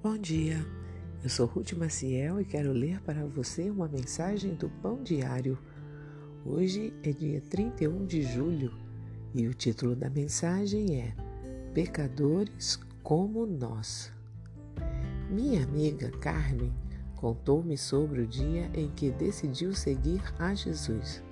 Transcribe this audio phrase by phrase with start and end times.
[0.00, 0.64] Bom dia,
[1.24, 5.58] eu sou Ruth Maciel e quero ler para você uma mensagem do Pão Diário.
[6.46, 8.72] Hoje é dia 31 de julho
[9.34, 11.12] e o título da mensagem é
[11.74, 14.12] Pecadores como Nós.
[15.28, 16.72] Minha amiga Carmen
[17.16, 21.24] contou-me sobre o dia em que decidiu seguir a Jesus.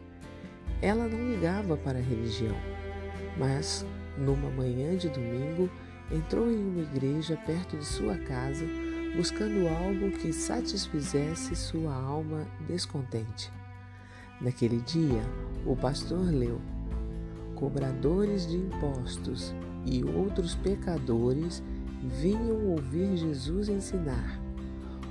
[0.82, 2.56] Ela não ligava para a religião,
[3.38, 3.86] mas
[4.18, 5.70] numa manhã de domingo
[6.10, 8.64] entrou em uma igreja perto de sua casa
[9.16, 13.50] buscando algo que satisfizesse sua alma descontente.
[14.40, 15.22] Naquele dia,
[15.64, 16.60] o pastor leu:
[17.54, 19.54] Cobradores de impostos
[19.86, 21.62] e outros pecadores
[22.20, 24.38] vinham ouvir Jesus ensinar.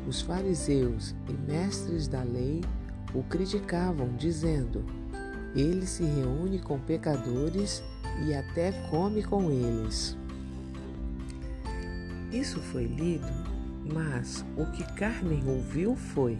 [0.07, 2.61] Os fariseus e mestres da lei
[3.15, 4.85] o criticavam, dizendo:
[5.55, 7.83] Ele se reúne com pecadores
[8.27, 10.15] e até come com eles.
[12.35, 13.31] Isso foi lido,
[13.93, 16.37] mas o que Carmen ouviu foi: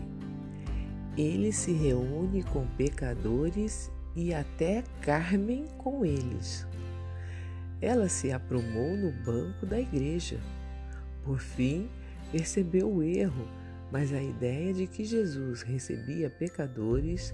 [1.17, 6.67] ele se reúne com pecadores e até Carmen com eles.
[7.81, 10.37] Ela se aprumou no banco da igreja.
[11.23, 11.89] Por fim,
[12.29, 13.47] percebeu o erro,
[13.89, 17.33] mas a ideia de que Jesus recebia pecadores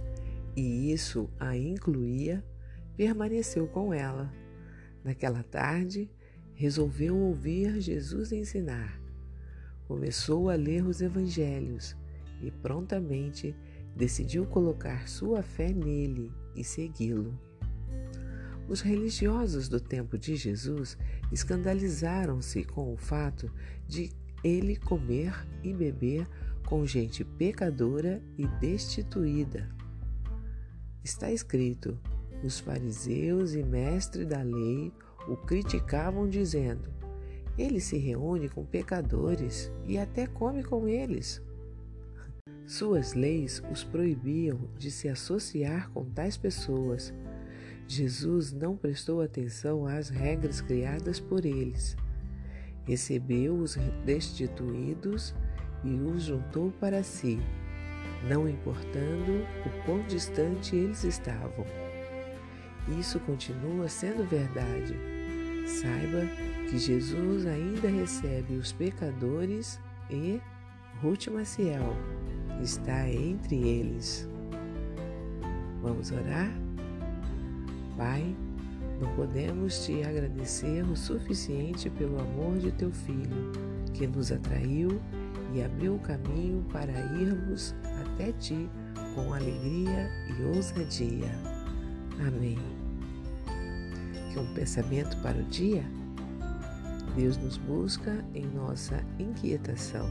[0.56, 2.44] e isso a incluía
[2.96, 4.32] permaneceu com ela.
[5.04, 6.12] Naquela tarde,
[6.62, 9.02] resolveu ouvir Jesus ensinar.
[9.88, 11.96] Começou a ler os evangelhos
[12.40, 13.56] e prontamente
[13.96, 17.36] decidiu colocar sua fé nele e segui-lo.
[18.70, 21.00] Os religiosos do tempo de Jesus
[21.32, 23.52] escandalizaram-se com o fato
[23.88, 24.12] de
[24.44, 26.28] ele comer e beber
[26.68, 29.68] com gente pecadora e destituída.
[31.04, 31.98] Está escrito:
[32.44, 34.94] os fariseus e mestres da lei
[35.28, 36.90] o criticavam, dizendo:
[37.58, 41.42] Ele se reúne com pecadores e até come com eles.
[42.66, 47.14] Suas leis os proibiam de se associar com tais pessoas.
[47.88, 51.98] Jesus não prestou atenção às regras criadas por eles.
[52.86, 53.76] Recebeu os
[54.06, 55.36] destituídos
[55.84, 57.40] e os juntou para si,
[58.30, 61.66] não importando o quão distante eles estavam.
[62.88, 64.96] Isso continua sendo verdade.
[65.66, 66.26] Saiba
[66.70, 70.42] que Jesus ainda recebe os pecadores e
[71.02, 71.96] Ruth Maciel
[72.62, 74.28] está entre eles.
[75.82, 76.52] Vamos orar?
[77.98, 78.36] Pai,
[79.00, 83.52] não podemos te agradecer o suficiente pelo amor de teu Filho,
[83.94, 85.02] que nos atraiu
[85.54, 88.70] e abriu o caminho para irmos até ti
[89.16, 91.61] com alegria e ousadia.
[92.28, 92.58] Amém.
[94.32, 95.84] Que um pensamento para o dia?
[97.16, 100.08] Deus nos busca em nossa inquietação,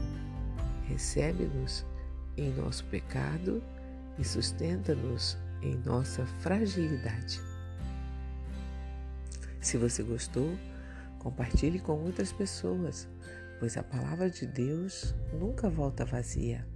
[0.87, 1.85] recebe-nos
[2.37, 3.63] em nosso pecado
[4.19, 7.41] e sustenta-nos em nossa fragilidade.
[9.59, 10.57] Se você gostou,
[11.17, 13.07] compartilhe com outras pessoas,
[13.59, 16.67] pois a palavra de Deus nunca volta vazia.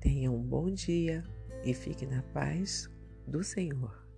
[0.00, 1.24] Tenha um bom dia
[1.64, 2.88] e fique na paz
[3.26, 4.09] do Senhor.